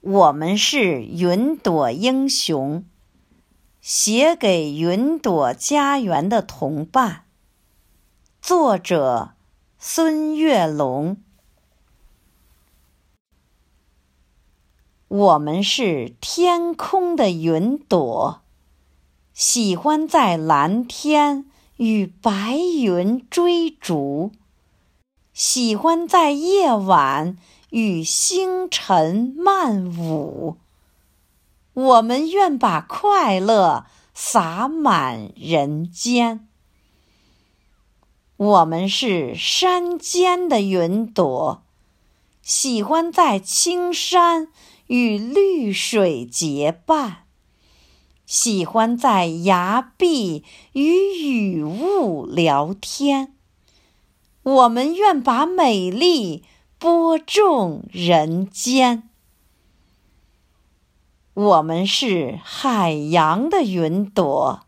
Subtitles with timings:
[0.00, 2.86] 我们是云朵英雄，
[3.82, 7.26] 写给云朵家园的同伴。
[8.40, 9.32] 作者：
[9.78, 11.18] 孙月龙。
[15.08, 18.40] 我们是天空的云朵，
[19.34, 21.44] 喜欢在蓝天
[21.76, 24.32] 与白云追逐，
[25.34, 27.36] 喜欢在夜晚。
[27.70, 30.56] 与星辰漫舞，
[31.72, 36.48] 我们愿把快乐洒满人间。
[38.36, 41.62] 我们是山间的云朵，
[42.42, 44.48] 喜欢在青山
[44.88, 47.24] 与绿水结伴，
[48.26, 53.34] 喜欢在崖壁与雨雾聊天。
[54.42, 56.44] 我们愿把美丽。
[56.80, 59.10] 播种人间，
[61.34, 64.62] 我们是海洋的云朵，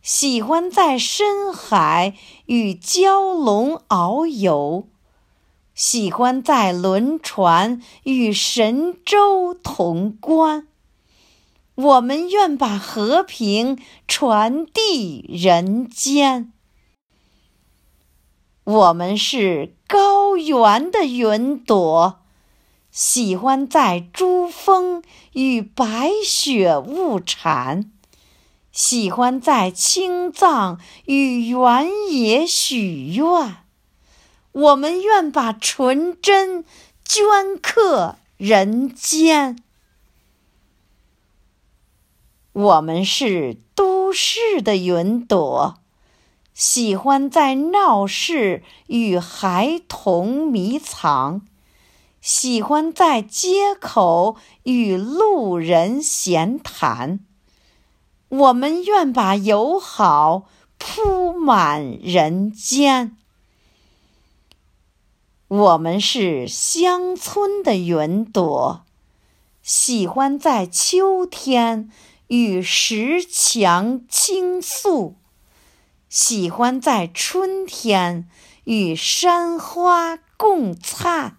[0.00, 4.86] 喜欢在深海与蛟龙遨游，
[5.74, 10.68] 喜欢在轮船与神州同观。
[11.74, 16.52] 我们愿把和平传递人间。
[18.62, 22.18] 我们是高原的云朵，
[22.90, 25.02] 喜欢在珠峰
[25.34, 27.92] 与白雪物产，
[28.72, 33.56] 喜欢在青藏与原野许愿。
[34.52, 36.64] 我们愿把纯真
[37.06, 39.62] 镌刻人间。
[42.54, 45.81] 我们是都市的云朵。
[46.64, 51.42] 喜欢在闹市与孩童迷藏，
[52.20, 57.18] 喜欢在街口与路人闲谈。
[58.28, 60.44] 我们愿把友好
[60.78, 63.16] 铺满人间。
[65.48, 68.84] 我们是乡村的云朵，
[69.64, 71.90] 喜欢在秋天
[72.28, 75.16] 与石墙倾诉。
[76.12, 78.28] 喜欢在春天
[78.64, 81.38] 与山花共灿，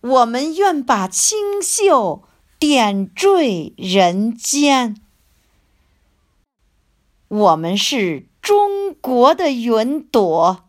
[0.00, 2.24] 我们愿把清秀
[2.58, 5.00] 点缀人间。
[7.28, 10.64] 我们是中国的云朵，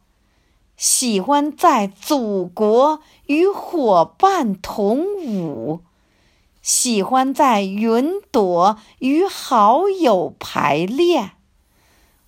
[0.78, 5.82] 喜欢在祖国与伙伴同舞，
[6.62, 11.32] 喜欢在云朵与好友排练。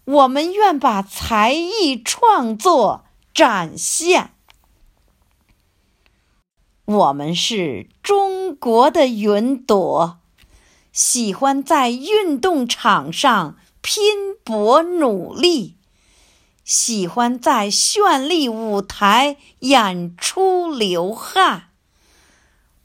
[0.06, 4.32] 我们愿把才艺创作展现。
[6.86, 10.20] 我们是中国的云朵，
[10.92, 15.78] 喜欢在运动场上拼搏努力，
[16.66, 21.70] 喜欢在绚丽舞台演出流汗。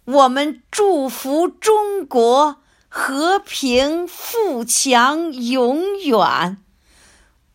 [0.04, 6.62] 我们祝福中国和平富强永远。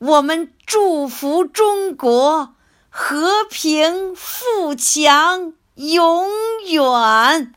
[0.05, 2.55] 我们祝福中国
[2.89, 6.27] 和平富强永
[6.67, 7.53] 远。